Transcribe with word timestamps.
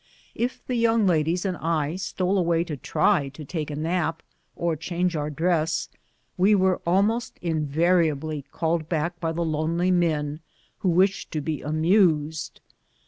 If 0.33 0.65
the 0.65 0.73
young 0.73 1.05
ladies 1.05 1.45
and 1.45 1.55
I 1.57 1.95
stole 1.95 2.39
away 2.39 2.63
to 2.63 2.75
try 2.75 3.29
to 3.29 3.45
take 3.45 3.69
a 3.69 3.75
nap 3.75 4.23
or 4.55 4.75
change 4.75 5.15
our 5.15 5.29
dress, 5.29 5.89
we 6.37 6.55
were 6.55 6.81
almost 6.87 7.37
in 7.39 7.67
variably 7.67 8.41
called 8.51 8.89
back 8.89 9.19
by 9.19 9.31
the 9.31 9.45
lonely 9.45 9.91
men, 9.91 10.39
who 10.79 10.89
wished 10.89 11.29
to 11.33 11.39
be 11.41 11.61
amused. 11.61 12.61